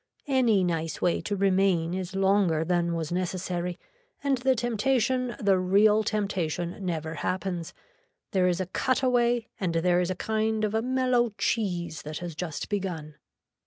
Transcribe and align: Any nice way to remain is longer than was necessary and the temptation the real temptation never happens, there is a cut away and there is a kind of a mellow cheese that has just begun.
Any 0.27 0.63
nice 0.63 0.99
way 0.99 1.21
to 1.21 1.35
remain 1.35 1.93
is 1.93 2.15
longer 2.15 2.65
than 2.65 2.95
was 2.95 3.11
necessary 3.11 3.77
and 4.23 4.39
the 4.39 4.55
temptation 4.55 5.35
the 5.39 5.59
real 5.59 6.01
temptation 6.03 6.83
never 6.83 7.13
happens, 7.13 7.71
there 8.31 8.47
is 8.47 8.59
a 8.59 8.65
cut 8.65 9.03
away 9.03 9.47
and 9.59 9.75
there 9.75 10.01
is 10.01 10.09
a 10.09 10.15
kind 10.15 10.63
of 10.65 10.73
a 10.73 10.81
mellow 10.81 11.35
cheese 11.37 12.01
that 12.01 12.17
has 12.17 12.33
just 12.33 12.67
begun. 12.67 13.13